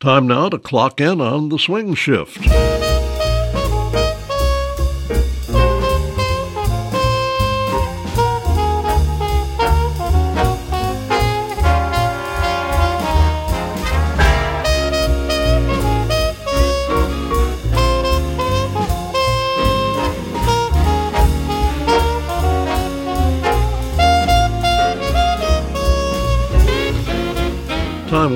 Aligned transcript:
Time 0.00 0.26
now 0.26 0.48
to 0.48 0.58
clock 0.58 1.00
in 1.00 1.20
on 1.20 1.48
the 1.48 1.58
swing 1.58 1.94
shift. 1.94 2.38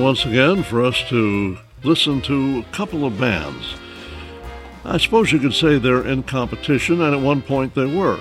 Once 0.09 0.25
again 0.25 0.63
for 0.63 0.83
us 0.83 1.07
to 1.07 1.55
listen 1.83 2.19
to 2.19 2.57
a 2.67 2.73
couple 2.73 3.05
of 3.05 3.19
bands. 3.19 3.75
I 4.83 4.97
suppose 4.97 5.31
you 5.31 5.37
could 5.37 5.53
say 5.53 5.77
they're 5.77 6.03
in 6.03 6.23
competition, 6.23 6.99
and 6.99 7.13
at 7.13 7.21
one 7.21 7.43
point 7.43 7.75
they 7.75 7.85
were. 7.85 8.19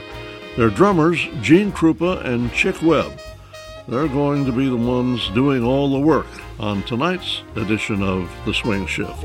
They're 0.54 0.68
drummers 0.68 1.26
Gene 1.40 1.72
Krupa 1.72 2.22
and 2.26 2.52
Chick 2.52 2.82
Webb. 2.82 3.18
They're 3.88 4.06
going 4.06 4.44
to 4.44 4.52
be 4.52 4.68
the 4.68 4.76
ones 4.76 5.30
doing 5.30 5.64
all 5.64 5.90
the 5.90 5.98
work 5.98 6.26
on 6.60 6.82
tonight's 6.82 7.40
edition 7.56 8.02
of 8.02 8.30
The 8.44 8.52
Swing 8.52 8.86
Shift. 8.86 9.24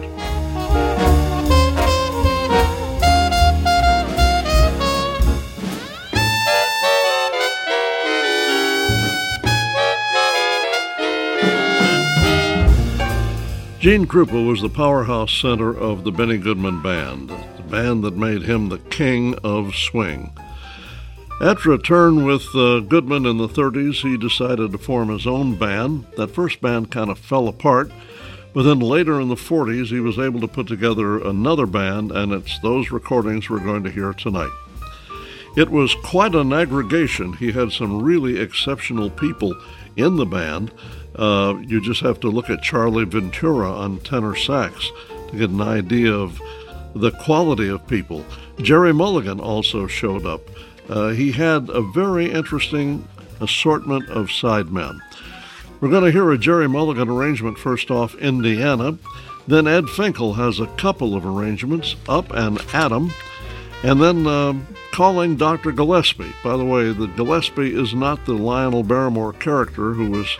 Gene 13.84 14.08
Krupa 14.08 14.48
was 14.48 14.62
the 14.62 14.70
powerhouse 14.70 15.34
center 15.34 15.78
of 15.78 16.06
the 16.06 16.12
Benny 16.14 16.38
Goodman 16.38 16.82
Band, 16.82 17.30
the 17.30 17.64
band 17.64 18.02
that 18.06 18.16
made 18.16 18.44
him 18.44 18.70
the 18.70 18.78
king 18.78 19.36
of 19.44 19.76
swing. 19.76 20.32
After 21.42 21.74
a 21.74 21.78
turn 21.78 22.24
with 22.24 22.46
uh, 22.56 22.80
Goodman 22.80 23.26
in 23.26 23.40
the 23.40 23.50
30s, 23.50 23.96
he 23.96 24.16
decided 24.16 24.72
to 24.72 24.78
form 24.78 25.10
his 25.10 25.28
own 25.28 25.58
band. 25.58 26.06
That 26.16 26.32
first 26.32 26.62
band 26.62 26.92
kind 26.92 27.10
of 27.10 27.20
fell 27.20 27.50
apart, 27.50 27.92
but 28.54 28.64
then 28.64 28.80
later 28.80 29.20
in 29.20 29.28
the 29.28 29.36
40s, 29.36 29.88
he 29.88 30.00
was 30.00 30.18
able 30.18 30.40
to 30.40 30.48
put 30.48 30.68
together 30.68 31.22
another 31.22 31.66
band, 31.66 32.14
and 32.14 32.32
it's 32.32 32.60
those 32.60 32.90
recordings 32.90 33.50
we're 33.50 33.60
going 33.60 33.84
to 33.84 33.92
hear 33.92 34.14
tonight. 34.14 34.63
It 35.56 35.70
was 35.70 35.94
quite 36.04 36.34
an 36.34 36.52
aggregation. 36.52 37.34
He 37.34 37.52
had 37.52 37.72
some 37.72 38.02
really 38.02 38.40
exceptional 38.40 39.10
people 39.10 39.56
in 39.96 40.16
the 40.16 40.26
band. 40.26 40.72
Uh, 41.16 41.56
you 41.62 41.80
just 41.80 42.02
have 42.02 42.20
to 42.22 42.30
look 42.30 42.50
at 42.50 42.64
Charlie 42.64 43.06
Ventura 43.06 43.72
on 43.72 44.00
tenor 44.00 44.36
sax 44.36 44.92
to 45.30 45.38
get 45.38 45.52
an 45.52 45.62
idea 45.62 46.12
of 46.12 46.42
the 46.96 47.12
quality 47.12 47.68
of 47.70 47.86
people. 47.88 48.26
Gerry 48.62 48.94
Mulligan 48.94 49.40
also 49.40 49.88
showed 49.88 50.26
up. 50.26 50.42
Uh, 50.90 51.10
he 51.10 51.32
had 51.32 51.70
a 51.70 51.82
very 51.82 52.32
interesting 52.32 53.08
assortment 53.40 54.10
of 54.10 54.28
sidemen. 54.28 55.00
We're 55.80 55.90
going 55.90 56.06
to 56.06 56.12
hear 56.12 56.32
a 56.32 56.38
Gerry 56.38 56.68
Mulligan 56.68 57.10
arrangement 57.10 57.58
first 57.58 57.92
off, 57.92 58.16
Indiana. 58.16 58.98
Then 59.48 59.68
Ed 59.68 59.86
Finckel 59.86 60.36
has 60.36 60.60
a 60.60 60.68
couple 60.78 61.16
of 61.16 61.26
arrangements, 61.26 61.96
Up 62.08 62.32
and 62.32 62.60
Atom. 62.74 63.12
And 63.84 64.02
then 64.02 64.26
uh, 64.26 64.54
Calling 64.92 65.36
Dr. 65.36 65.72
Gillespie. 65.72 66.34
By 66.44 66.56
the 66.56 66.64
way, 66.64 66.94
the 66.94 67.08
Gillespie 67.08 67.76
is 67.76 67.94
not 67.94 68.26
the 68.26 68.34
Lionel 68.34 68.84
Barrymore 68.84 69.34
character 69.34 69.94
who 69.94 70.12
was 70.12 70.38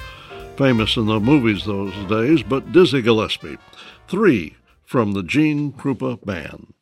famous 0.56 0.96
in 0.96 1.08
the 1.08 1.20
movies 1.20 1.66
those 1.66 1.94
days, 2.08 2.44
but 2.44 2.72
Dizzy 2.72 3.02
Gillespie. 3.02 3.58
Three 4.08 4.56
from 4.86 5.12
the 5.14 5.24
Gene 5.24 5.74
Krupa 5.74 6.24
Band. 6.24 6.74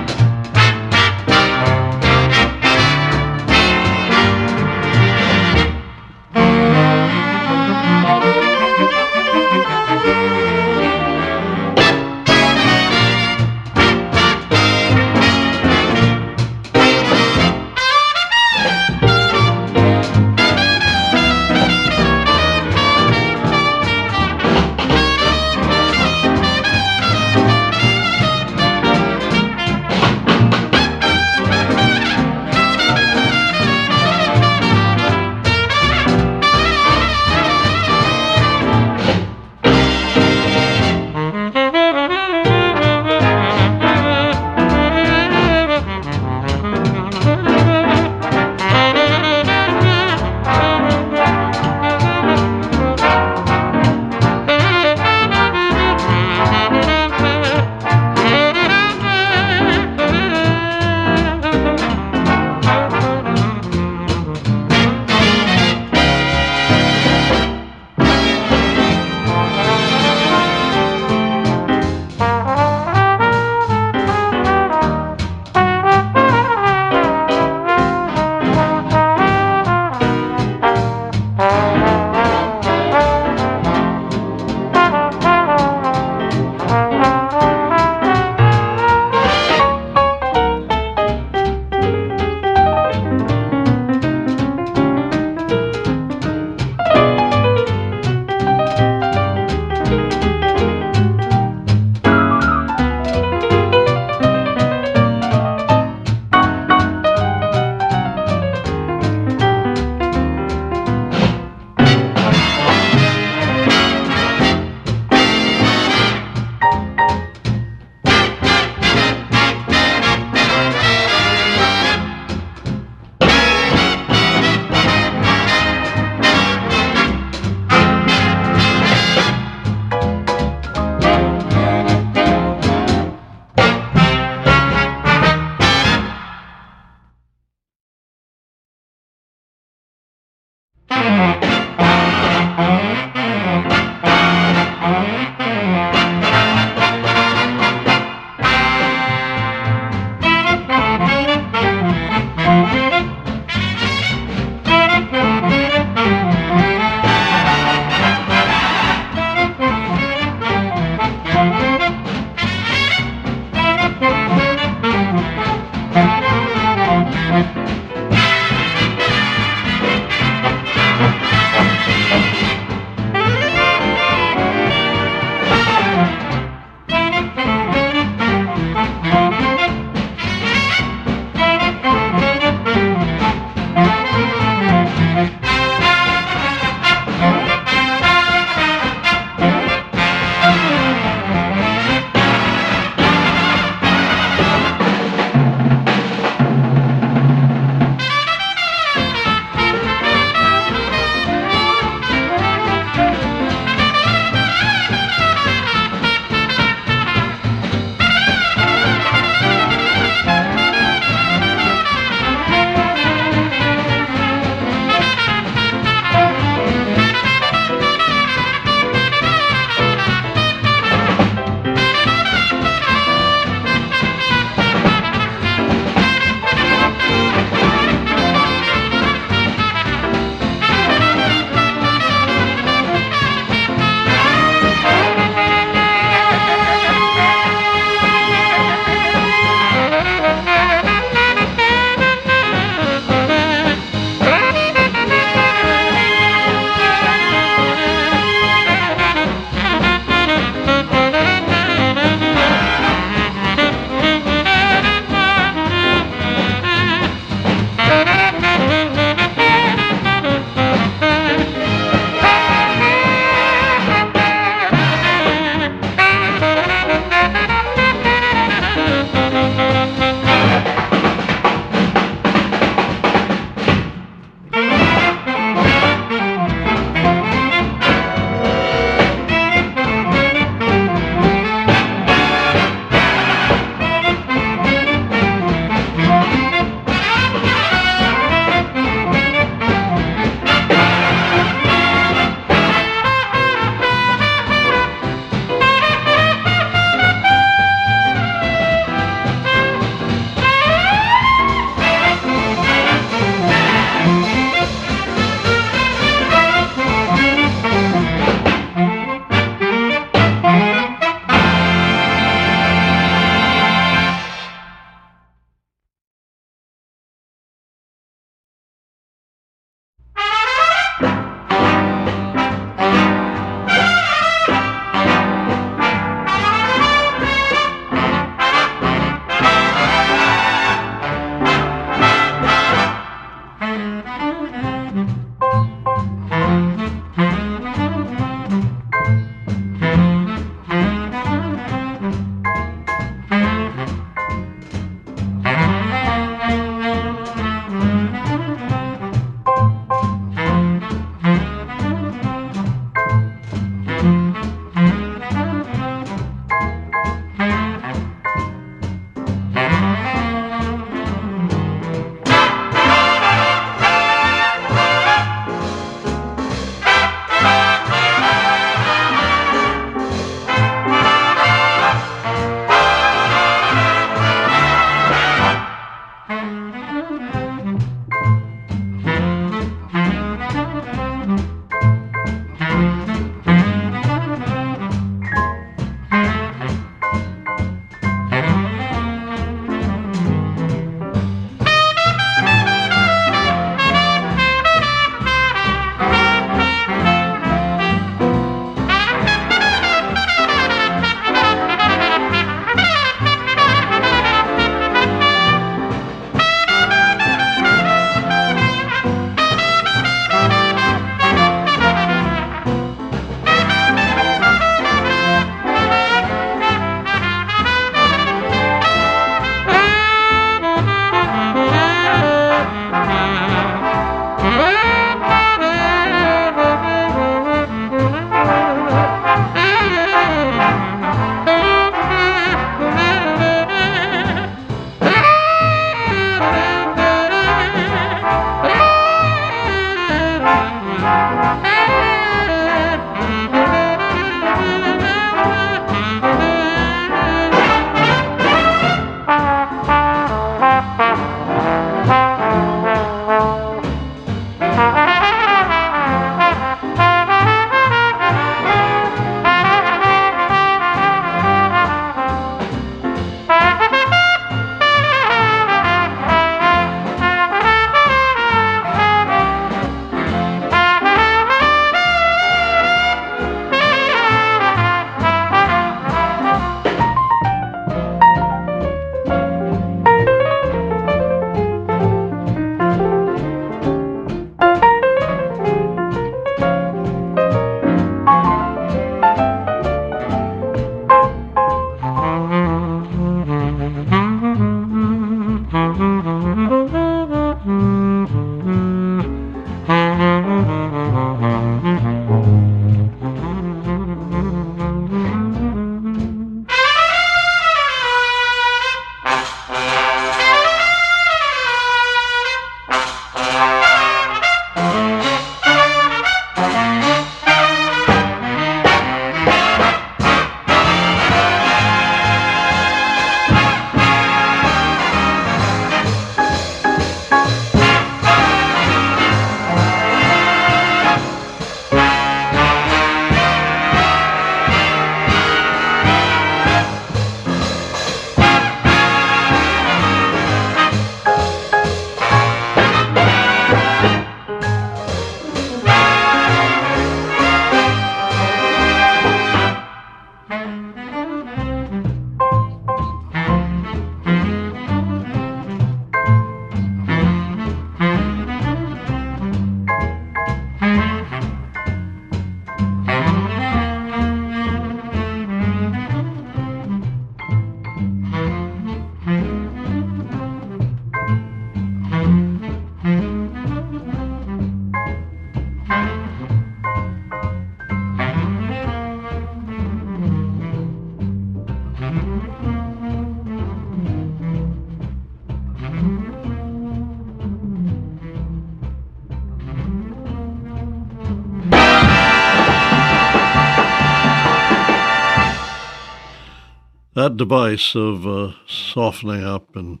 That 597.14 597.36
device 597.36 597.94
of 597.94 598.26
uh, 598.26 598.52
softening 598.66 599.44
up 599.44 599.76
and 599.76 600.00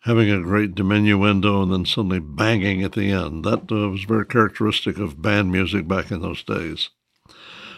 having 0.00 0.30
a 0.30 0.40
great 0.40 0.74
diminuendo 0.74 1.62
and 1.62 1.72
then 1.72 1.84
suddenly 1.84 2.18
banging 2.20 2.82
at 2.82 2.92
the 2.92 3.10
end, 3.10 3.44
that 3.44 3.70
uh, 3.70 3.88
was 3.88 4.04
very 4.04 4.26
characteristic 4.26 4.98
of 4.98 5.20
band 5.20 5.52
music 5.52 5.86
back 5.86 6.10
in 6.10 6.22
those 6.22 6.42
days. 6.42 6.90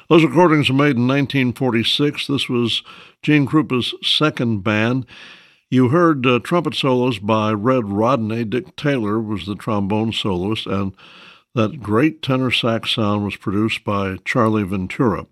Those 0.08 0.24
recordings 0.24 0.68
were 0.68 0.76
made 0.76 0.96
in 0.96 1.08
1946. 1.08 2.26
This 2.26 2.48
was 2.48 2.82
Gene 3.22 3.46
Krupa's 3.46 3.94
second 4.02 4.62
band. 4.62 5.06
You 5.70 5.88
heard 5.88 6.26
uh, 6.26 6.38
trumpet 6.40 6.74
solos 6.74 7.18
by 7.18 7.52
Red 7.52 7.88
Rodney. 7.88 8.44
Dick 8.44 8.76
Taylor 8.76 9.20
was 9.20 9.46
the 9.46 9.54
trombone 9.54 10.12
soloist, 10.12 10.66
and 10.66 10.92
that 11.54 11.80
great 11.80 12.22
tenor 12.22 12.50
sax 12.50 12.94
sound 12.94 13.24
was 13.24 13.36
produced 13.36 13.84
by 13.84 14.16
Charlie 14.24 14.62
Ventura. 14.62 15.26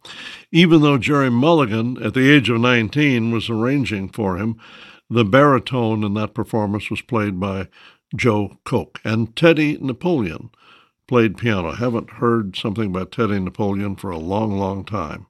Even 0.53 0.83
though 0.83 0.99
Gerry 0.99 1.31
Mulligan, 1.31 2.03
at 2.03 2.15
the 2.15 2.31
age 2.31 2.50
of 2.50 2.61
19, 2.61 3.31
was 3.31 3.49
arranging 3.49 4.09
for 4.09 4.37
him, 4.37 4.61
the 5.09 5.25
baritone 5.25 6.05
in 6.05 6.15
that 6.15 6.35
performance 6.35 6.91
was 6.91 7.00
played 7.00 7.41
by 7.41 7.69
Joe 8.15 8.59
Koch. 8.65 9.00
And 9.05 9.35
Teddy 9.35 9.79
Napoleon 9.81 10.50
played 11.09 11.39
piano. 11.39 11.73
Haven't 11.73 12.11
heard 12.11 12.55
something 12.55 12.93
by 12.93 13.05
Teddy 13.05 13.41
Napoleon 13.41 13.97
for 13.97 14.11
a 14.11 14.19
long, 14.19 14.59
long 14.59 14.85
time. 14.85 15.27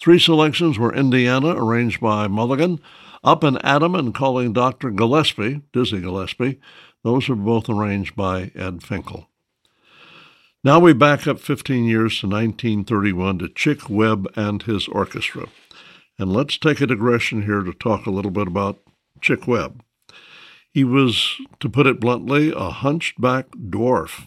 Three 0.00 0.18
selections 0.18 0.78
were 0.78 0.94
Indiana, 0.94 1.54
arranged 1.56 2.00
by 2.00 2.28
Mulligan, 2.28 2.80
Up 3.24 3.42
and 3.42 3.64
Atom 3.64 3.94
and 3.94 4.14
Calling 4.14 4.52
Dr. 4.52 4.90
Gillespie, 4.90 5.62
Dizzy 5.72 6.00
Gillespie. 6.00 6.60
Those 7.04 7.28
were 7.28 7.36
both 7.36 7.68
arranged 7.68 8.14
by 8.14 8.50
Ed 8.54 8.80
Finckel. 8.80 9.27
Now 10.64 10.80
we 10.80 10.92
back 10.92 11.28
up 11.28 11.38
15 11.38 11.84
years 11.84 12.18
to 12.18 12.26
1931 12.26 13.38
to 13.38 13.48
Chick 13.48 13.88
Webb 13.88 14.26
and 14.34 14.60
his 14.60 14.88
orchestra. 14.88 15.46
And 16.18 16.32
let's 16.32 16.58
take 16.58 16.80
a 16.80 16.86
digression 16.88 17.42
here 17.42 17.60
to 17.60 17.72
talk 17.72 18.06
a 18.06 18.10
little 18.10 18.32
bit 18.32 18.48
about 18.48 18.80
Chick 19.20 19.46
Webb. 19.46 19.84
He 20.72 20.82
was, 20.82 21.36
to 21.60 21.68
put 21.68 21.86
it 21.86 22.00
bluntly, 22.00 22.50
a 22.50 22.70
hunchback 22.70 23.50
dwarf, 23.52 24.26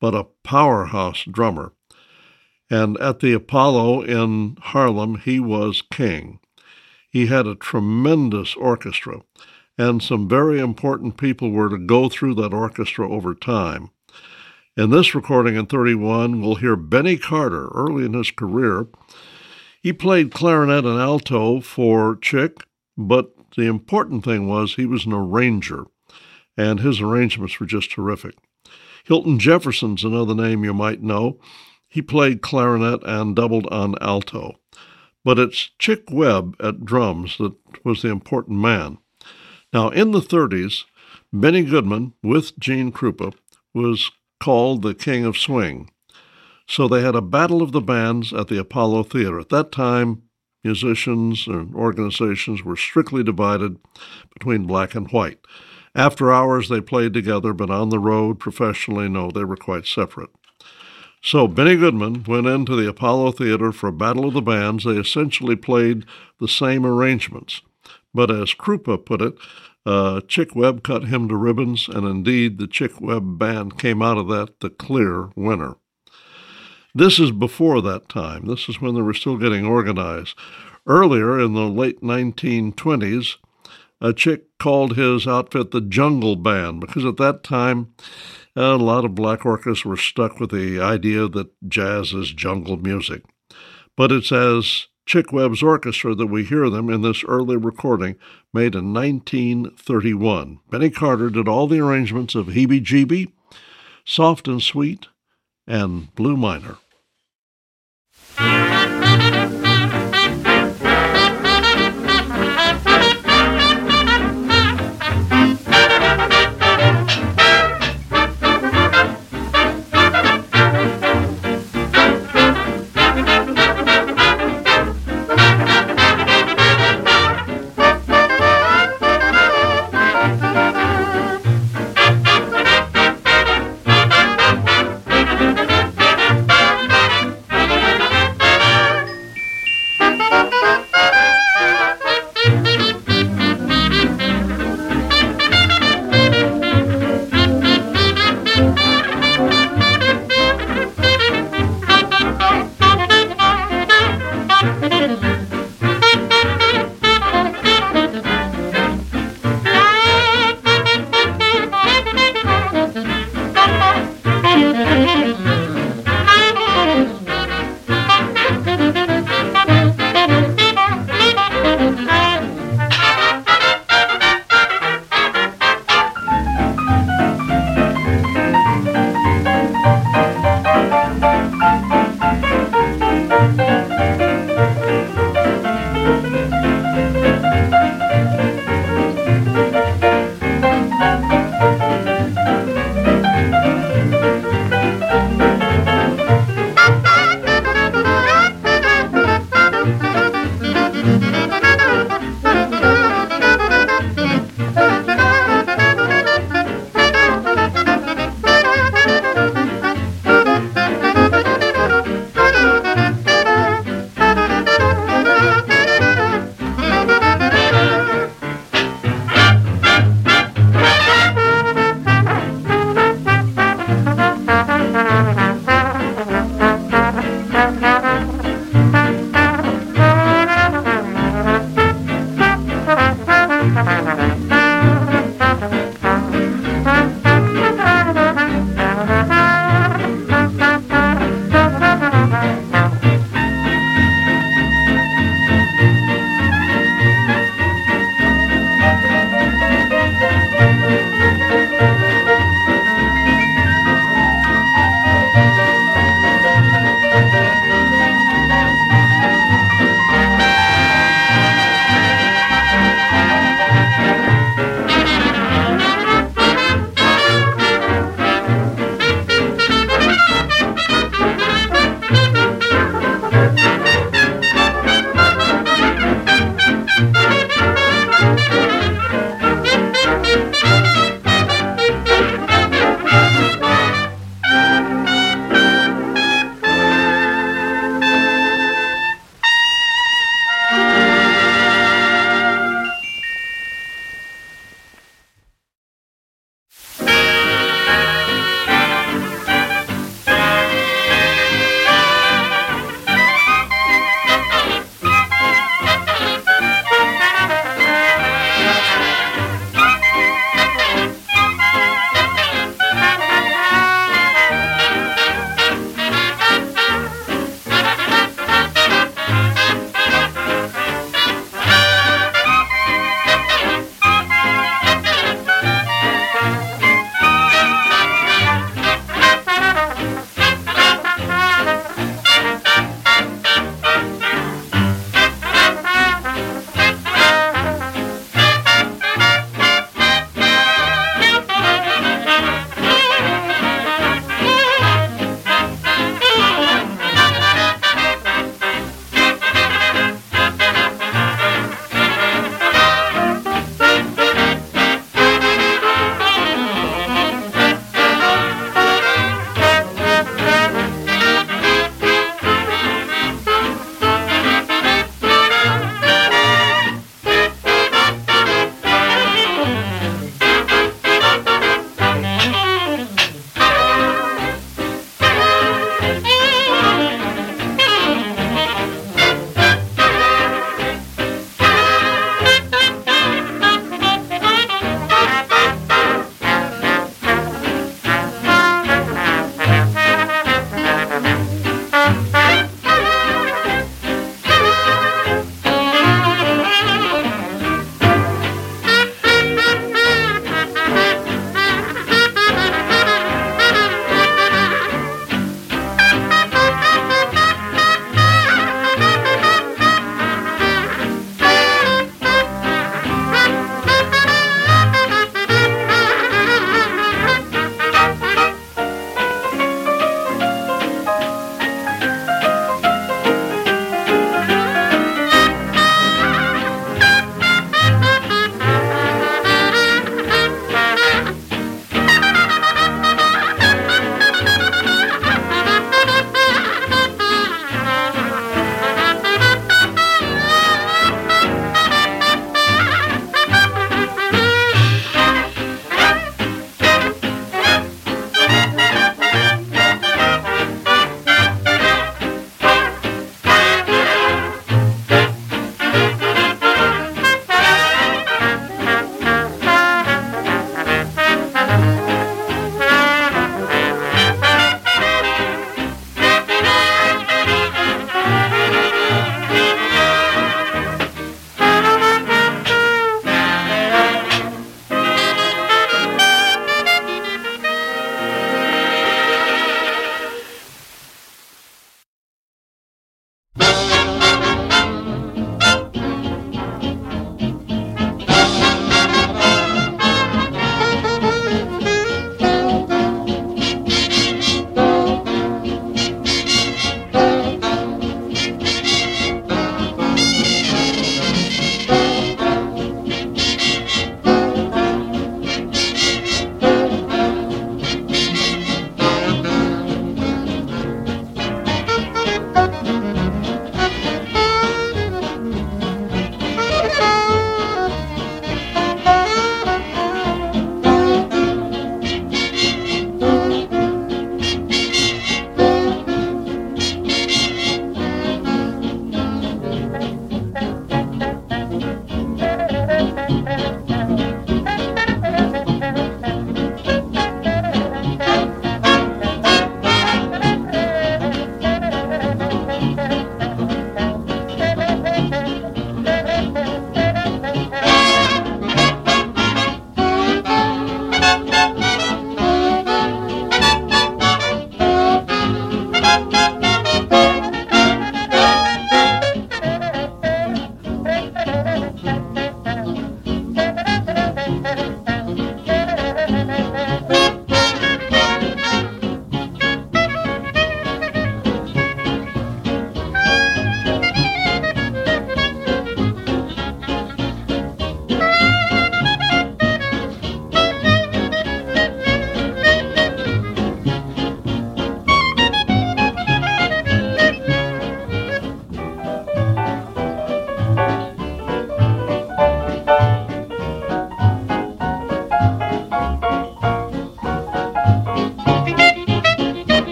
but 0.00 0.14
a 0.14 0.28
powerhouse 0.44 1.24
drummer. 1.24 1.72
And 2.70 2.96
at 2.98 3.18
the 3.18 3.32
Apollo 3.32 4.02
in 4.02 4.58
Harlem, 4.60 5.16
he 5.16 5.40
was 5.40 5.82
king. 5.82 6.38
He 7.10 7.26
had 7.26 7.48
a 7.48 7.56
tremendous 7.56 8.54
orchestra, 8.54 9.22
and 9.76 10.04
some 10.04 10.28
very 10.28 10.60
important 10.60 11.16
people 11.16 11.50
were 11.50 11.68
to 11.68 11.78
go 11.78 12.08
through 12.08 12.36
that 12.36 12.54
orchestra 12.54 13.10
over 13.10 13.34
time. 13.34 13.90
In 14.78 14.90
this 14.90 15.12
recording 15.12 15.56
in 15.56 15.66
31, 15.66 16.40
we'll 16.40 16.54
hear 16.54 16.76
Benny 16.76 17.16
Carter 17.16 17.66
early 17.74 18.04
in 18.04 18.12
his 18.12 18.30
career. 18.30 18.86
He 19.82 19.92
played 19.92 20.30
clarinet 20.30 20.84
and 20.84 21.00
alto 21.00 21.60
for 21.60 22.14
Chick, 22.14 22.58
but 22.96 23.32
the 23.56 23.64
important 23.64 24.24
thing 24.24 24.46
was 24.46 24.76
he 24.76 24.86
was 24.86 25.04
an 25.04 25.12
arranger, 25.12 25.86
and 26.56 26.78
his 26.78 27.00
arrangements 27.00 27.58
were 27.58 27.66
just 27.66 27.90
terrific. 27.90 28.36
Hilton 29.02 29.40
Jefferson's 29.40 30.04
another 30.04 30.36
name 30.36 30.62
you 30.62 30.72
might 30.72 31.02
know. 31.02 31.40
He 31.88 32.00
played 32.00 32.40
clarinet 32.40 33.00
and 33.02 33.34
doubled 33.34 33.66
on 33.72 33.96
alto. 34.00 34.60
But 35.24 35.40
it's 35.40 35.70
Chick 35.80 36.04
Webb 36.08 36.54
at 36.60 36.84
drums 36.84 37.36
that 37.38 37.54
was 37.84 38.02
the 38.02 38.10
important 38.10 38.60
man. 38.60 38.98
Now, 39.72 39.88
in 39.88 40.12
the 40.12 40.20
30s, 40.20 40.84
Benny 41.32 41.64
Goodman, 41.64 42.12
with 42.22 42.56
Gene 42.60 42.92
Krupa, 42.92 43.34
was 43.74 44.12
called 44.40 44.82
the 44.82 44.94
King 44.94 45.24
of 45.24 45.36
Swing. 45.36 45.90
So 46.66 46.86
they 46.86 47.02
had 47.02 47.14
a 47.14 47.22
battle 47.22 47.62
of 47.62 47.72
the 47.72 47.80
bands 47.80 48.32
at 48.32 48.48
the 48.48 48.58
Apollo 48.58 49.04
Theater. 49.04 49.40
At 49.40 49.48
that 49.48 49.72
time, 49.72 50.22
musicians 50.62 51.46
and 51.46 51.74
organizations 51.74 52.62
were 52.62 52.76
strictly 52.76 53.22
divided 53.22 53.78
between 54.34 54.66
black 54.66 54.94
and 54.94 55.10
white. 55.10 55.38
After 55.94 56.32
hours, 56.32 56.68
they 56.68 56.80
played 56.80 57.14
together, 57.14 57.52
but 57.52 57.70
on 57.70 57.88
the 57.88 57.98
road, 57.98 58.38
professionally, 58.38 59.08
no, 59.08 59.30
they 59.30 59.44
were 59.44 59.56
quite 59.56 59.86
separate. 59.86 60.30
So 61.22 61.48
Benny 61.48 61.76
Goodman 61.76 62.24
went 62.28 62.46
into 62.46 62.76
the 62.76 62.88
Apollo 62.88 63.32
Theater 63.32 63.72
for 63.72 63.88
a 63.88 63.92
battle 63.92 64.26
of 64.26 64.34
the 64.34 64.42
bands. 64.42 64.84
They 64.84 64.92
essentially 64.92 65.56
played 65.56 66.04
the 66.38 66.46
same 66.48 66.86
arrangements. 66.86 67.62
But 68.14 68.30
as 68.30 68.54
Krupa 68.54 69.04
put 69.04 69.20
it, 69.22 69.34
uh, 69.88 70.20
Chick 70.28 70.54
Webb 70.54 70.82
cut 70.82 71.04
him 71.04 71.30
to 71.30 71.36
ribbons, 71.36 71.88
and 71.88 72.06
indeed 72.06 72.58
the 72.58 72.66
Chick 72.66 73.00
Webb 73.00 73.38
band 73.38 73.78
came 73.78 74.02
out 74.02 74.18
of 74.18 74.28
that 74.28 74.60
the 74.60 74.68
clear 74.68 75.30
winner. 75.34 75.76
This 76.94 77.18
is 77.18 77.30
before 77.30 77.80
that 77.80 78.06
time. 78.06 78.44
This 78.44 78.68
is 78.68 78.82
when 78.82 78.94
they 78.94 79.00
were 79.00 79.14
still 79.14 79.38
getting 79.38 79.64
organized. 79.64 80.36
Earlier, 80.86 81.40
in 81.40 81.54
the 81.54 81.68
late 81.68 82.02
1920s, 82.02 83.36
a 83.98 84.12
Chick 84.12 84.58
called 84.58 84.96
his 84.96 85.26
outfit 85.26 85.70
the 85.70 85.80
Jungle 85.80 86.36
Band 86.36 86.82
because 86.82 87.06
at 87.06 87.16
that 87.16 87.42
time, 87.42 87.94
a 88.54 88.76
lot 88.76 89.06
of 89.06 89.14
black 89.14 89.46
orchestras 89.46 89.86
were 89.86 89.96
stuck 89.96 90.38
with 90.38 90.50
the 90.50 90.78
idea 90.80 91.28
that 91.28 91.48
jazz 91.66 92.12
is 92.12 92.32
jungle 92.32 92.76
music. 92.76 93.22
But 93.96 94.12
it's 94.12 94.32
as 94.32 94.88
Chick 95.08 95.32
Webb's 95.32 95.62
orchestra 95.62 96.14
that 96.14 96.26
we 96.26 96.44
hear 96.44 96.68
them 96.68 96.90
in 96.90 97.00
this 97.00 97.24
early 97.24 97.56
recording 97.56 98.16
made 98.52 98.74
in 98.74 98.92
1931. 98.92 100.60
Benny 100.68 100.90
Carter 100.90 101.30
did 101.30 101.48
all 101.48 101.66
the 101.66 101.80
arrangements 101.80 102.34
of 102.34 102.48
Heebie 102.48 102.82
Jeebie, 102.84 103.32
Soft 104.04 104.46
and 104.46 104.62
Sweet, 104.62 105.06
and 105.66 106.14
Blue 106.14 106.36
Minor. 106.36 106.76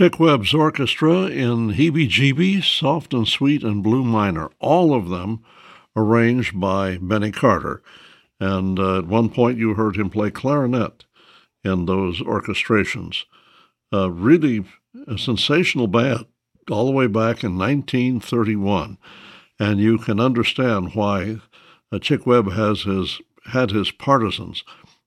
Chick 0.00 0.18
Webb's 0.18 0.54
orchestra 0.54 1.26
in 1.26 1.74
Heebie 1.74 2.08
Jeebie, 2.08 2.64
Soft 2.64 3.12
and 3.12 3.28
Sweet, 3.28 3.62
and 3.62 3.82
Blue 3.82 4.02
Minor, 4.02 4.48
all 4.58 4.94
of 4.94 5.10
them 5.10 5.44
arranged 5.94 6.58
by 6.58 6.96
Benny 6.96 7.30
Carter. 7.30 7.82
And 8.40 8.78
uh, 8.78 9.00
at 9.00 9.06
one 9.06 9.28
point, 9.28 9.58
you 9.58 9.74
heard 9.74 9.96
him 9.96 10.08
play 10.08 10.30
clarinet 10.30 11.04
in 11.62 11.84
those 11.84 12.22
orchestrations. 12.22 13.24
Uh, 13.92 14.10
really 14.10 14.64
a 15.06 15.18
sensational 15.18 15.86
band 15.86 16.24
all 16.70 16.86
the 16.86 16.92
way 16.92 17.06
back 17.06 17.44
in 17.44 17.58
1931. 17.58 18.96
And 19.58 19.80
you 19.80 19.98
can 19.98 20.18
understand 20.18 20.94
why 20.94 21.40
uh, 21.92 21.98
Chick 21.98 22.24
Webb 22.24 22.52
has 22.52 22.84
his, 22.84 23.20
had 23.52 23.70
his 23.70 23.90
partisans. 23.90 24.64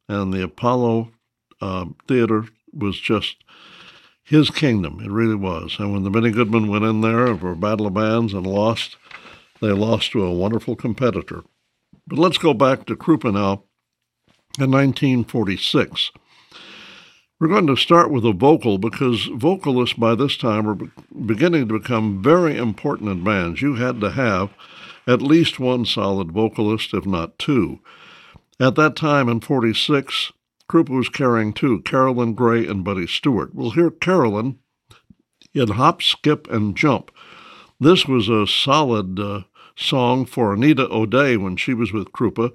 And 0.08 0.32
the 0.32 0.44
Apollo 0.44 1.14
uh, 1.62 1.86
Theater 2.08 2.46
was 2.72 3.00
just 3.00 3.43
his 4.24 4.50
kingdom. 4.50 5.00
It 5.04 5.12
really 5.12 5.36
was. 5.36 5.78
And 5.80 5.94
when 5.94 6.04
the 6.04 6.10
Benny 6.10 6.32
Goodman 6.32 6.68
went 6.68 6.86
in 6.86 7.02
there 7.02 7.36
for 7.38 7.56
battle 7.56 7.88
of 7.88 7.94
bands 7.94 8.34
and 8.34 8.48
lost, 8.48 8.98
they 9.62 9.72
lost 9.72 10.12
to 10.14 10.24
a 10.24 10.34
wonderful 10.34 10.76
competitor. 10.76 11.44
But 12.08 12.20
let's 12.20 12.38
go 12.38 12.54
back 12.54 12.86
to 12.86 12.96
Krupa 12.96 13.34
now 13.34 13.64
in 14.60 14.72
1946. 14.72 16.12
We're 17.40 17.48
going 17.48 17.68
to 17.68 17.76
start 17.76 18.10
with 18.10 18.26
a 18.26 18.32
vocal 18.32 18.78
because 18.78 19.26
vocalists 19.36 19.98
by 19.98 20.16
this 20.16 20.38
time 20.38 20.68
are 20.68 20.78
beginning 21.26 21.68
to 21.68 21.80
become 21.80 22.24
very 22.24 22.58
important 22.58 23.10
in 23.10 23.24
bands. 23.24 23.62
You 23.62 23.76
had 23.76 24.00
to 24.02 24.12
have 24.12 24.52
at 25.06 25.22
least 25.22 25.60
one 25.60 25.86
solid 25.86 26.32
vocalist, 26.32 26.94
if 26.94 27.06
not 27.06 27.38
two. 27.38 27.80
At 28.60 28.76
that 28.76 28.96
time 28.96 29.28
in 29.28 29.42
46, 29.42 30.32
Krupa 30.70 30.90
was 30.90 31.10
carrying 31.10 31.54
two, 31.54 31.82
Carolyn 31.82 32.34
Grey 32.34 32.66
and 32.66 32.84
Buddy 32.84 33.08
Stewart. 33.08 33.54
We'll 33.54 33.72
hear 33.72 33.92
Carolyn 33.92 34.60
in 35.54 35.70
Hop, 35.70 36.02
Skip, 36.02 36.50
and 36.50 36.76
Jump. 36.76 37.12
This 37.80 38.06
was 38.06 38.30
a 38.30 38.48
solid 38.48 39.20
uh, 39.20 39.42
song 39.76 40.26
for 40.26 40.54
Anita 40.54 40.88
O'Day 40.90 41.38
when 41.38 41.58
she 41.58 41.74
was 41.74 41.92
with 41.92 42.12
Krupa, 42.12 42.52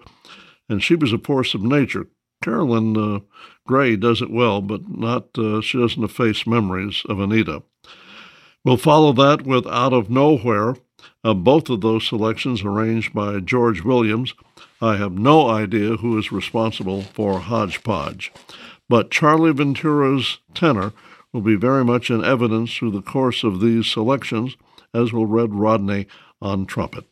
and 0.69 0.83
she 0.83 0.95
was 0.95 1.13
a 1.13 1.19
force 1.19 1.55
of 1.55 1.63
nature. 1.63 2.07
Carolyn 2.43 2.97
uh, 2.97 3.21
Grey 3.67 3.97
does 3.97 4.23
it 4.23 4.31
well, 4.31 4.63
but 4.63 4.89
not 4.89 5.37
uh, 5.37 5.61
she 5.61 5.79
doesn't 5.79 6.03
efface 6.03 6.47
memories 6.47 7.03
of 7.09 7.21
Anita. 7.21 7.63
We'll 8.65 8.77
follow 8.77 9.13
that 9.13 9.43
with 9.43 9.67
Out 9.67 9.93
of 9.93 10.11
Nowhere, 10.11 10.77
uh, 11.25 11.35
both 11.35 11.69
of 11.69 11.81
those 11.81 12.07
selections 12.07 12.63
arranged 12.63 13.13
by 13.13 13.41
George 13.41 13.83
Williams. 13.83 14.35
I 14.81 14.97
have 14.97 15.19
no 15.19 15.49
idea 15.49 15.97
who 15.97 16.17
is 16.19 16.31
responsible 16.31 17.03
for 17.03 17.41
Hodgepodge, 17.41 18.33
but 18.89 19.11
Charlie 19.11 19.53
Ventura's 19.53 20.39
tenor 20.55 20.93
will 21.33 21.41
be 21.41 21.57
very 21.57 21.85
much 21.85 22.11
in 22.11 22.25
evidence 22.25 22.73
through 22.75 22.93
the 22.93 23.03
course 23.03 23.43
of 23.43 23.61
these 23.61 23.87
selections, 23.87 24.57
as 24.95 25.13
will 25.13 25.27
Red 25.27 25.53
Rodney 25.53 26.07
on 26.41 26.65
trumpet. 26.65 27.08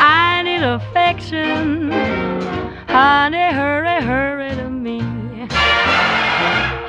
I 0.00 0.42
need 0.44 0.62
affection. 0.62 1.90
Honey, 2.88 3.52
hurry, 3.52 4.02
hurry 4.02 4.54
to 4.56 4.70
me. 4.70 5.00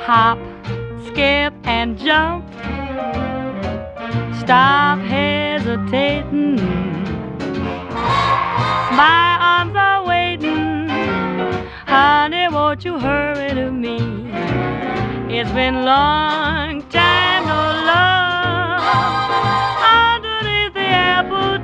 Hop, 0.08 0.38
skip, 1.06 1.52
and 1.64 1.98
jump. 1.98 2.44
Stop 4.40 5.00
hesitating. 5.00 6.56
My 8.96 9.36
arms 9.40 9.74
are 9.76 10.04
waiting. 10.06 10.88
Honey, 11.86 12.48
won't 12.48 12.84
you 12.84 12.98
hurry 12.98 13.54
to 13.54 13.70
me? 13.70 13.98
It's 15.28 15.50
been 15.50 15.84
long 15.84 16.82
time, 16.88 17.46
no 17.46 17.54
love. 17.90 18.25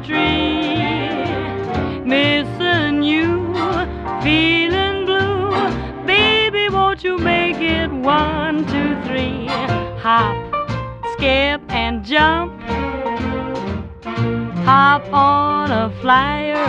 tree. 0.04 0.76
Missing 2.04 3.02
you, 3.02 3.54
feeling 4.22 5.06
blue. 5.06 6.04
Baby, 6.04 6.68
won't 6.68 7.04
you 7.04 7.18
make 7.18 7.60
it 7.60 7.90
one, 7.90 8.66
two, 8.66 9.00
three? 9.06 9.46
Hop, 10.00 10.36
skip, 11.12 11.62
and 11.70 12.04
jump. 12.04 12.60
Hop 14.64 15.04
on 15.12 15.70
a 15.70 15.90
flyer. 16.00 16.66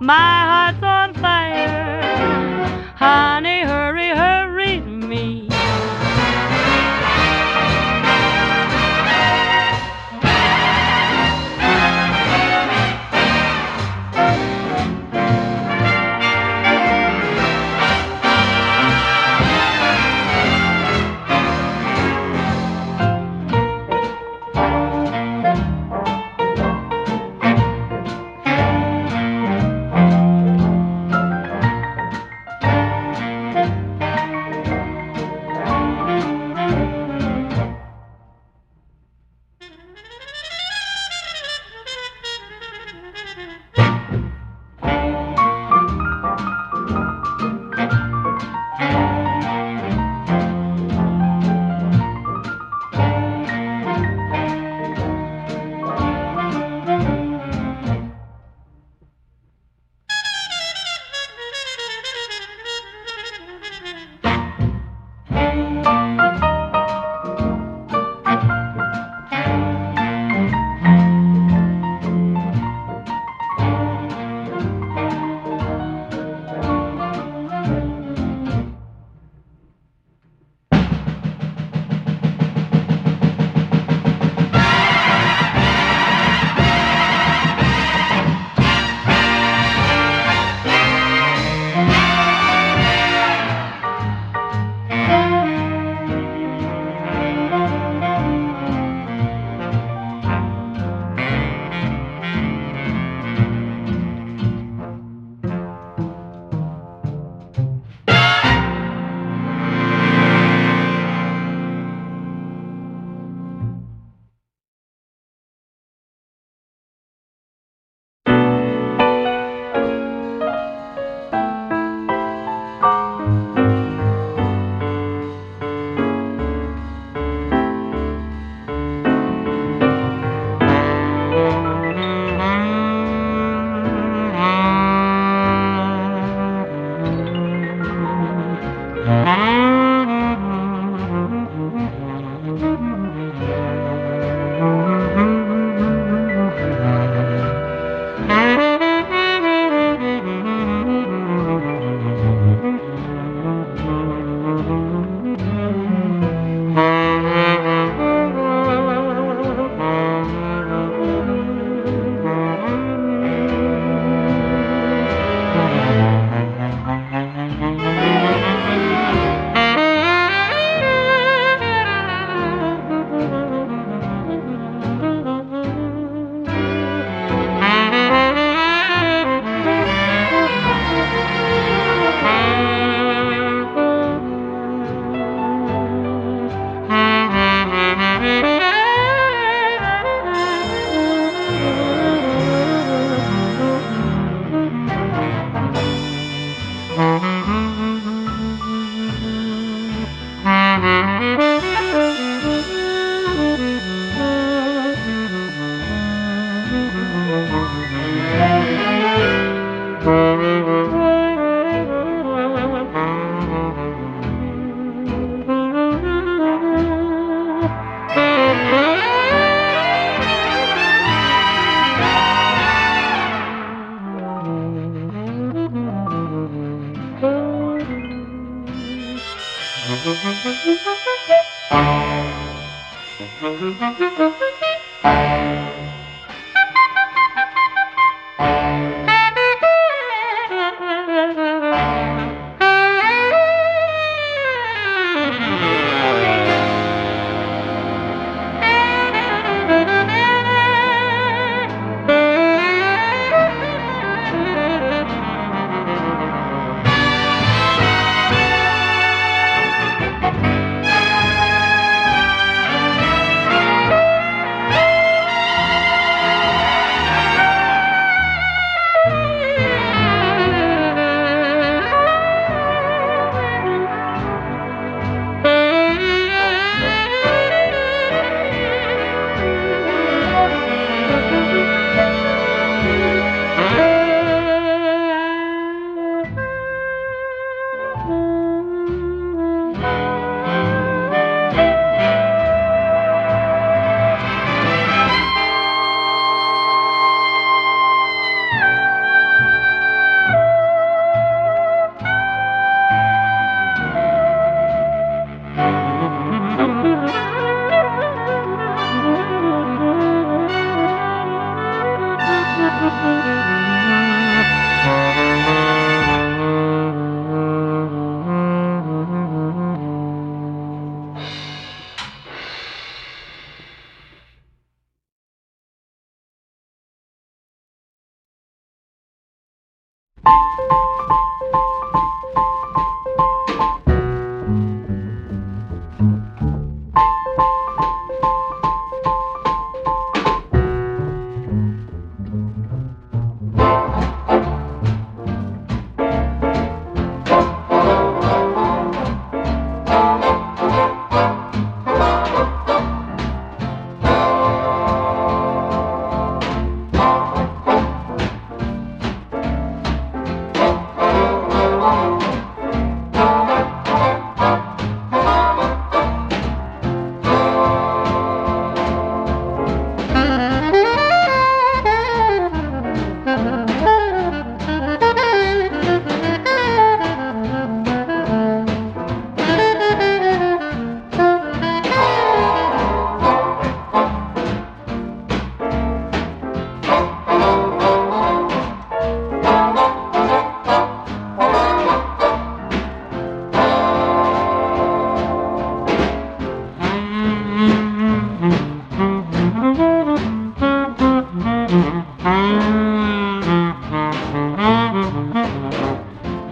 My 0.00 0.34
heart's 0.50 0.82
on 0.82 1.14
fire. 1.14 1.92
Honey, 2.96 3.60
hurry, 3.62 4.08
hurry. 4.08 4.41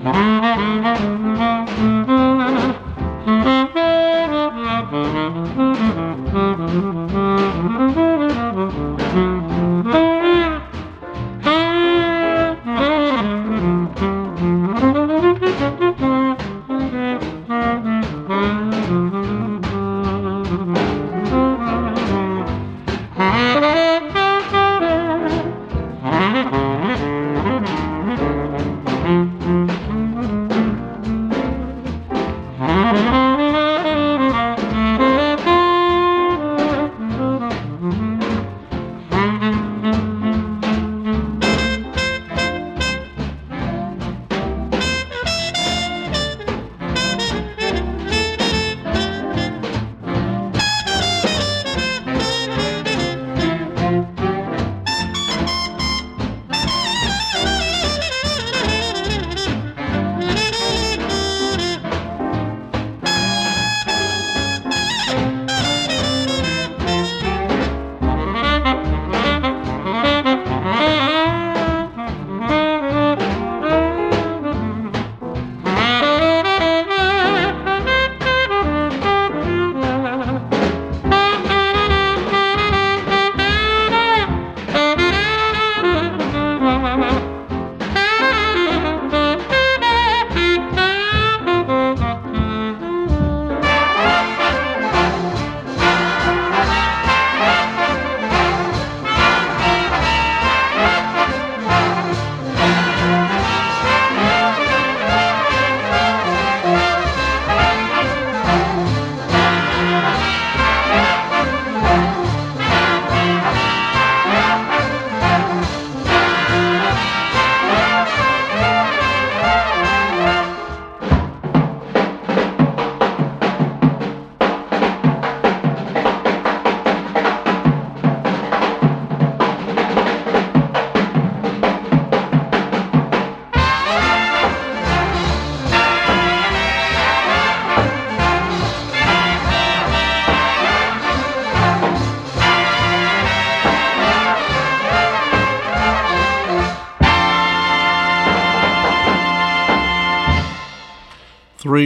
Mm-hmm. 0.02 1.29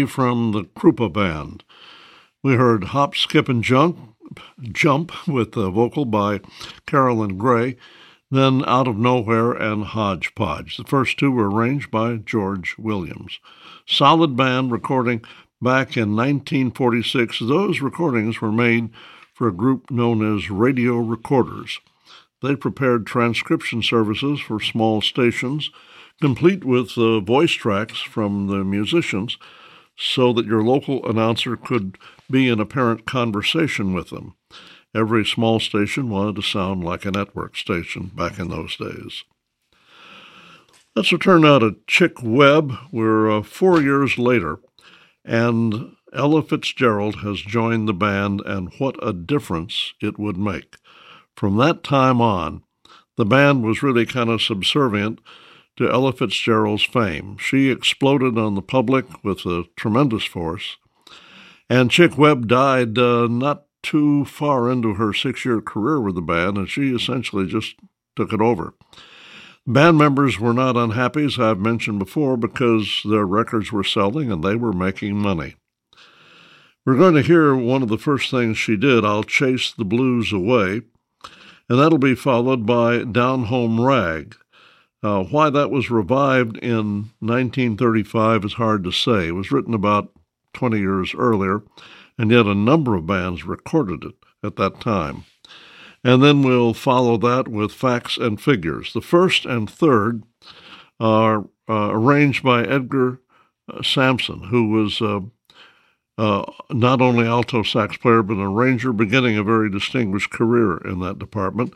From 0.07 0.53
the 0.53 0.65
Krupa 0.65 1.13
Band. 1.13 1.65
We 2.43 2.55
heard 2.55 2.85
Hop, 2.85 3.15
Skip, 3.15 3.49
and 3.49 3.63
Jump, 3.63 4.17
Jump 4.61 5.27
with 5.27 5.57
a 5.57 5.71
vocal 5.71 6.05
by 6.05 6.41
Carolyn 6.87 7.39
Grey, 7.39 7.77
then 8.31 8.65
Out 8.67 8.89
of 8.89 8.97
Nowhere 8.97 9.53
and 9.53 9.85
Hodgepodge. 9.85 10.77
The 10.77 10.85
first 10.85 11.19
two 11.19 11.31
were 11.31 11.51
arranged 11.51 11.91
by 11.91 12.17
George 12.17 12.77
Williams. 12.79 13.39
Solid 13.87 14.37
band 14.37 14.73
recording 14.73 15.23
back 15.63 15.97
in 15.97 16.17
1946. 16.17 17.39
Those 17.41 17.81
recordings 17.81 18.41
were 18.41 18.53
made 18.53 18.91
for 19.35 19.49
a 19.49 19.53
group 19.53 19.91
known 19.91 20.37
as 20.37 20.51
Radio 20.51 20.97
Recorders. 20.97 21.81
They 22.43 22.57
prepared 22.57 23.07
transcription 23.07 23.83
services 23.83 24.41
for 24.41 24.61
small 24.61 25.01
stations, 25.01 25.71
complete 26.21 26.65
with 26.65 26.97
uh, 26.99 27.21
voice 27.21 27.53
tracks 27.53 28.01
from 28.01 28.49
the 28.49 28.63
musicians, 28.65 29.39
so 29.97 30.32
that 30.32 30.47
your 30.47 30.62
local 30.62 31.09
announcer 31.09 31.57
could 31.57 31.99
be 32.30 32.49
in 32.49 32.61
apparent 32.61 33.07
conversation 33.07 33.92
with 33.92 34.11
them. 34.11 34.34
Every 34.95 35.24
small 35.24 35.61
station 35.61 36.09
wanted 36.09 36.36
to 36.36 36.42
sound 36.42 36.84
like 36.84 37.05
a 37.05 37.11
network 37.11 37.57
station 37.57 38.12
back 38.14 38.38
in 38.38 38.49
those 38.49 38.76
days. 38.76 39.24
Let's 40.95 41.12
return 41.12 41.42
now 41.42 41.59
to 41.59 41.76
Chick 41.88 42.22
Webb. 42.22 42.72
We're 42.92 43.38
uh, 43.38 43.42
four 43.42 43.82
years 43.82 44.16
later, 44.16 44.61
and 45.24 45.97
Ella 46.12 46.42
Fitzgerald 46.42 47.16
has 47.16 47.40
joined 47.40 47.88
the 47.88 47.92
band, 47.92 48.40
and 48.47 48.72
what 48.78 48.97
a 49.03 49.12
difference 49.12 49.95
it 50.01 50.18
would 50.18 50.36
make. 50.36 50.76
From 51.34 51.57
that 51.57 51.82
time 51.82 52.20
on, 52.20 52.62
the 53.16 53.24
band 53.24 53.64
was 53.64 53.82
really 53.82 54.07
kind 54.07 54.30
of 54.30 54.40
subservient 54.40 55.18
to 55.77 55.91
Ella 55.91 56.12
Fitzgerald's 56.12 56.85
fame. 56.85 57.37
She 57.39 57.70
exploded 57.70 58.39
on 58.39 58.55
the 58.55 58.62
public 58.62 59.07
with 59.25 59.45
a 59.47 59.64
tremendous 59.77 60.25
force, 60.25 60.77
and 61.68 61.91
Chick 61.91 62.16
Webb 62.16 62.49
died 62.49 62.99
uh, 62.99 63.27
not 63.29 63.64
too 63.83 64.25
far 64.25 64.70
into 64.70 64.95
her 64.95 65.12
six 65.12 65.45
year 65.45 65.61
career 65.61 66.01
with 66.01 66.14
the 66.14 66.22
band, 66.22 66.57
and 66.57 66.68
she 66.68 66.95
essentially 66.95 67.47
just 67.47 67.77
took 68.16 68.33
it 68.33 68.41
over. 68.41 68.75
Band 69.66 69.97
members 69.97 70.39
were 70.39 70.53
not 70.53 70.77
unhappy, 70.77 71.25
as 71.25 71.39
I've 71.39 71.59
mentioned 71.59 71.99
before, 71.99 72.37
because 72.37 73.01
their 73.05 73.25
records 73.25 73.72
were 73.72 73.85
selling 73.85 74.31
and 74.31 74.43
they 74.43 74.57
were 74.57 74.75
making 74.75 75.16
money. 75.16 75.57
We're 76.85 76.99
going 76.99 77.14
to 77.14 77.22
hear 77.22 77.55
one 77.55 77.83
of 77.83 77.89
the 77.89 77.97
first 77.97 78.31
things 78.31 78.59
she 78.59 78.77
did, 78.77 79.07
I'll 79.07 79.22
Chase 79.22 79.72
the 79.72 79.87
Blues 79.87 80.35
Away, 80.35 80.83
and 81.68 81.79
that'll 81.79 81.97
be 81.97 82.14
followed 82.14 82.66
by 82.66 83.05
Down 83.05 83.45
Home 83.45 83.81
Rag. 83.81 84.37
Uh, 85.05 85.23
why 85.25 85.51
that 85.51 85.71
was 85.71 85.91
revived 85.91 86.57
in 86.57 87.11
1935 87.21 88.47
is 88.47 88.55
hard 88.55 88.83
to 88.83 88.91
say. 88.91 89.29
It 89.29 89.35
was 89.35 89.53
written 89.53 89.75
about 89.75 90.11
20 90.55 90.79
years 90.79 91.15
earlier, 91.15 91.63
and 92.17 92.31
yet 92.31 92.47
a 92.47 92.55
number 92.55 92.95
of 92.95 93.07
bands 93.07 93.45
recorded 93.45 94.03
it 94.03 94.15
at 94.43 94.57
that 94.57 94.81
time. 94.81 95.25
And 96.03 96.23
then 96.23 96.43
we'll 96.43 96.73
follow 96.73 97.19
that 97.19 97.49
with 97.49 97.71
facts 97.71 98.17
and 98.17 98.41
figures. 98.41 98.95
The 98.95 99.03
first 99.03 99.45
and 99.45 99.69
third 99.69 100.23
are 100.99 101.51
uh, 101.69 101.91
arranged 101.91 102.43
by 102.43 102.65
Edgar 102.65 103.21
uh, 103.71 103.83
Sampson, 103.83 104.45
who 104.45 104.71
was 104.71 105.03
uh, 105.03 105.21
uh, 106.17 106.51
not 106.71 107.03
only 107.03 107.27
alto 107.27 107.63
sax 107.63 107.99
player 107.99 108.23
but 108.23 108.39
an 108.39 108.43
arranger, 108.43 108.95
beginning 108.95 109.37
a 109.37 109.45
very 109.45 109.71
distinguished 109.71 110.31
career 110.31 110.79
in 110.79 111.01
that 111.01 111.19
department. 111.19 111.75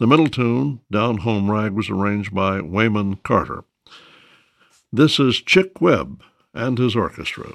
The 0.00 0.06
middle 0.06 0.28
tune, 0.28 0.80
Down 0.92 1.18
Home 1.18 1.50
Rag, 1.50 1.72
was 1.72 1.90
arranged 1.90 2.32
by 2.32 2.60
Wayman 2.60 3.16
Carver. 3.24 3.64
This 4.92 5.18
is 5.18 5.40
Chick 5.40 5.80
Webb 5.80 6.22
and 6.54 6.78
his 6.78 6.94
orchestra. 6.94 7.54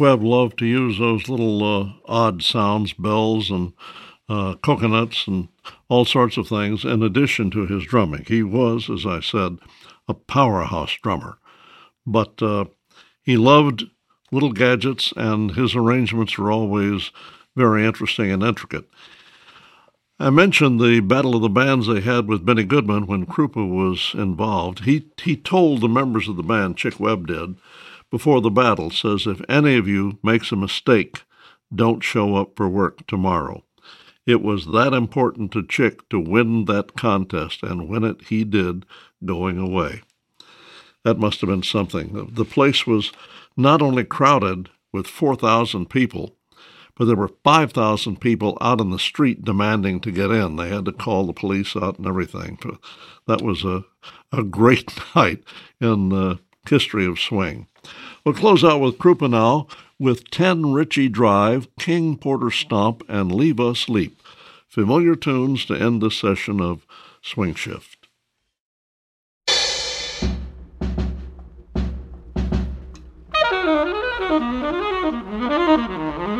Webb 0.00 0.22
loved 0.22 0.58
to 0.58 0.66
use 0.66 0.98
those 0.98 1.28
little 1.28 1.62
uh, 1.62 1.92
odd 2.06 2.42
sounds, 2.42 2.94
bells 2.94 3.50
and 3.50 3.74
uh, 4.30 4.54
coconuts 4.62 5.26
and 5.26 5.48
all 5.88 6.04
sorts 6.06 6.36
of 6.38 6.48
things 6.48 6.84
in 6.84 7.02
addition 7.02 7.50
to 7.50 7.66
his 7.66 7.84
drumming. 7.84 8.24
He 8.26 8.42
was, 8.42 8.88
as 8.88 9.04
I 9.04 9.20
said, 9.20 9.58
a 10.08 10.14
powerhouse 10.14 10.96
drummer. 11.02 11.38
But 12.06 12.42
uh, 12.42 12.64
he 13.22 13.36
loved 13.36 13.84
little 14.32 14.52
gadgets, 14.52 15.12
and 15.16 15.52
his 15.52 15.76
arrangements 15.76 16.38
were 16.38 16.50
always 16.50 17.10
very 17.54 17.84
interesting 17.84 18.30
and 18.30 18.42
intricate. 18.42 18.88
I 20.18 20.30
mentioned 20.30 20.80
the 20.80 21.00
Battle 21.00 21.34
of 21.34 21.42
the 21.42 21.48
Bands 21.48 21.86
they 21.86 22.00
had 22.00 22.26
with 22.26 22.44
Benny 22.44 22.64
Goodman 22.64 23.06
when 23.06 23.26
Krupa 23.26 23.68
was 23.68 24.12
involved. 24.14 24.84
He 24.84 25.06
he 25.22 25.36
told 25.36 25.80
the 25.80 25.88
members 25.88 26.28
of 26.28 26.36
the 26.36 26.42
band, 26.42 26.76
Chick 26.76 27.00
Webb 27.00 27.26
did, 27.26 27.56
before 28.10 28.40
the 28.40 28.50
battle, 28.50 28.90
says 28.90 29.26
if 29.26 29.40
any 29.48 29.76
of 29.76 29.86
you 29.86 30.18
makes 30.22 30.52
a 30.52 30.56
mistake, 30.56 31.22
don't 31.74 32.02
show 32.02 32.34
up 32.36 32.56
for 32.56 32.68
work 32.68 33.06
tomorrow. 33.06 33.64
It 34.26 34.42
was 34.42 34.66
that 34.66 34.92
important 34.92 35.52
to 35.52 35.66
Chick 35.66 36.08
to 36.10 36.20
win 36.20 36.66
that 36.66 36.96
contest, 36.96 37.62
and 37.62 37.88
win 37.88 38.04
it 38.04 38.22
he 38.28 38.44
did, 38.44 38.84
going 39.24 39.58
away. 39.58 40.02
That 41.04 41.18
must 41.18 41.40
have 41.40 41.48
been 41.48 41.62
something. 41.62 42.30
The 42.32 42.44
place 42.44 42.86
was 42.86 43.12
not 43.56 43.80
only 43.80 44.04
crowded 44.04 44.68
with 44.92 45.06
4,000 45.06 45.88
people, 45.88 46.36
but 46.96 47.06
there 47.06 47.16
were 47.16 47.30
5,000 47.44 48.20
people 48.20 48.58
out 48.60 48.80
in 48.80 48.90
the 48.90 48.98
street 48.98 49.44
demanding 49.44 50.00
to 50.00 50.10
get 50.10 50.30
in. 50.30 50.56
They 50.56 50.68
had 50.68 50.84
to 50.84 50.92
call 50.92 51.26
the 51.26 51.32
police 51.32 51.74
out 51.74 51.96
and 51.96 52.06
everything. 52.06 52.58
That 53.26 53.40
was 53.40 53.64
a, 53.64 53.84
a 54.32 54.42
great 54.42 54.92
night 55.16 55.42
in 55.80 56.10
the 56.10 56.40
history 56.68 57.06
of 57.06 57.18
swing. 57.18 57.66
We'll 58.24 58.34
close 58.34 58.62
out 58.62 58.80
with 58.80 58.98
Krupa 58.98 59.30
now 59.30 59.66
with 59.98 60.30
10 60.30 60.72
Ritchie 60.72 61.08
Drive, 61.08 61.68
King 61.78 62.16
Porter 62.16 62.50
Stomp, 62.50 63.02
and 63.08 63.32
Leave 63.32 63.60
Us 63.60 63.88
Leap. 63.88 64.20
Familiar 64.68 65.14
tunes 65.14 65.64
to 65.66 65.74
end 65.74 66.00
this 66.02 66.16
session 66.18 66.60
of 66.60 66.86
Swing 67.22 67.54
Shift. 67.54 67.96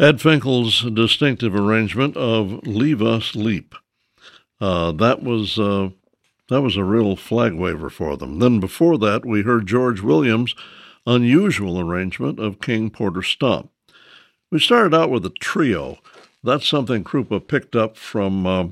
Ed 0.00 0.18
Finckel's 0.18 0.80
distinctive 0.92 1.54
arrangement 1.54 2.16
of 2.16 2.66
"Leave 2.66 3.02
Us 3.02 3.34
Leap." 3.34 3.74
Uh, 4.58 4.92
that 4.92 5.22
was 5.22 5.58
uh, 5.58 5.90
that 6.48 6.62
was 6.62 6.78
a 6.78 6.84
real 6.84 7.16
flag 7.16 7.52
waver 7.52 7.90
for 7.90 8.16
them. 8.16 8.38
Then 8.38 8.60
before 8.60 8.96
that, 8.96 9.26
we 9.26 9.42
heard 9.42 9.66
George 9.66 10.00
Williams' 10.00 10.54
unusual 11.06 11.78
arrangement 11.78 12.38
of 12.38 12.62
King 12.62 12.88
Porter 12.88 13.22
Stomp. 13.22 13.70
We 14.50 14.58
started 14.58 14.94
out 14.94 15.10
with 15.10 15.26
a 15.26 15.34
trio. 15.38 15.98
That's 16.42 16.66
something 16.66 17.04
Krupa 17.04 17.46
picked 17.46 17.76
up 17.76 17.98
from 17.98 18.46
uh, 18.46 18.68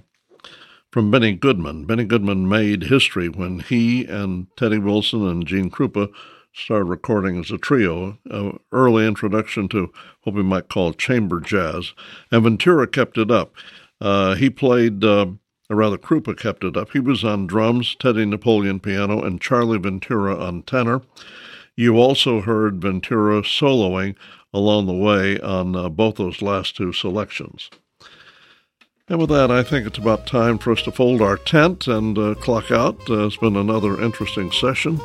from 0.90 1.10
Benny 1.10 1.34
Goodman. 1.34 1.84
Benny 1.84 2.04
Goodman 2.04 2.48
made 2.48 2.84
history 2.84 3.28
when 3.28 3.58
he 3.60 4.06
and 4.06 4.46
Teddy 4.56 4.78
Wilson 4.78 5.28
and 5.28 5.46
Gene 5.46 5.70
Krupa 5.70 6.10
started 6.58 6.84
recording 6.84 7.38
as 7.38 7.50
a 7.50 7.58
trio, 7.58 8.18
an 8.26 8.58
early 8.72 9.06
introduction 9.06 9.68
to 9.68 9.92
what 10.22 10.34
we 10.34 10.42
might 10.42 10.68
call 10.68 10.92
chamber 10.92 11.40
jazz. 11.40 11.94
And 12.30 12.42
Ventura 12.42 12.86
kept 12.86 13.16
it 13.16 13.30
up. 13.30 13.54
Uh, 14.00 14.34
he 14.34 14.50
played, 14.50 15.04
uh, 15.04 15.26
or 15.70 15.76
rather, 15.76 15.98
Krupa 15.98 16.36
kept 16.36 16.64
it 16.64 16.76
up. 16.76 16.90
He 16.92 17.00
was 17.00 17.24
on 17.24 17.46
drums, 17.46 17.96
Teddy 17.98 18.24
Napoleon 18.24 18.80
piano, 18.80 19.22
and 19.22 19.40
Charlie 19.40 19.78
Ventura 19.78 20.36
on 20.36 20.62
tenor. 20.62 21.02
You 21.76 21.96
also 21.96 22.40
heard 22.40 22.82
Ventura 22.82 23.42
soloing 23.42 24.16
along 24.52 24.86
the 24.86 24.92
way 24.92 25.38
on 25.40 25.76
uh, 25.76 25.88
both 25.88 26.16
those 26.16 26.42
last 26.42 26.76
two 26.76 26.92
selections. 26.92 27.70
And 29.08 29.18
with 29.18 29.30
that, 29.30 29.50
I 29.50 29.62
think 29.62 29.86
it's 29.86 29.98
about 29.98 30.26
time 30.26 30.58
for 30.58 30.72
us 30.72 30.82
to 30.82 30.92
fold 30.92 31.22
our 31.22 31.38
tent 31.38 31.86
and 31.86 32.18
uh, 32.18 32.34
clock 32.34 32.70
out. 32.70 32.98
Uh, 33.08 33.26
it's 33.26 33.36
been 33.36 33.56
another 33.56 34.00
interesting 34.00 34.52
session. 34.52 35.00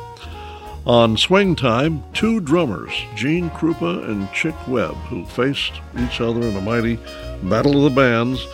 On 0.86 1.16
Swing 1.16 1.56
Time, 1.56 2.04
two 2.12 2.40
drummers, 2.40 2.92
Gene 3.14 3.48
Krupa 3.48 4.06
and 4.06 4.30
Chick 4.32 4.54
Webb, 4.68 4.94
who 5.08 5.24
faced 5.24 5.72
each 5.98 6.20
other 6.20 6.42
in 6.42 6.54
a 6.54 6.60
mighty 6.60 6.98
battle 7.44 7.78
of 7.78 7.84
the 7.84 7.98
bands, 7.98 8.46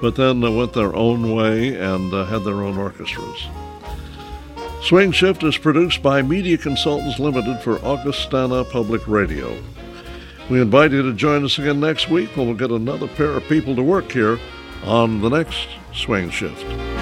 but 0.00 0.14
then 0.16 0.40
went 0.40 0.72
their 0.72 0.96
own 0.96 1.34
way 1.34 1.76
and 1.76 2.14
uh, 2.14 2.24
had 2.24 2.44
their 2.44 2.62
own 2.62 2.78
orchestras. 2.78 3.46
Swing 4.84 5.12
Shift 5.12 5.42
is 5.42 5.58
produced 5.58 6.02
by 6.02 6.22
Media 6.22 6.56
Consultants 6.56 7.18
Limited 7.18 7.60
for 7.60 7.78
Augustana 7.84 8.64
Public 8.64 9.06
Radio. 9.06 9.54
We 10.48 10.62
invite 10.62 10.92
you 10.92 11.02
to 11.02 11.12
join 11.12 11.44
us 11.44 11.58
again 11.58 11.78
next 11.78 12.08
week 12.08 12.34
when 12.36 12.46
we'll 12.46 12.56
get 12.56 12.70
another 12.70 13.06
pair 13.06 13.32
of 13.32 13.44
people 13.48 13.76
to 13.76 13.82
work 13.82 14.10
here 14.10 14.38
on 14.84 15.20
the 15.20 15.28
next 15.28 15.68
Swing 15.92 16.30
Shift. 16.30 16.95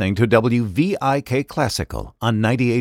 Listening 0.00 0.14
to 0.14 0.26
WVIK 0.26 1.46
Classical 1.46 2.14
on 2.22 2.40
98. 2.40 2.78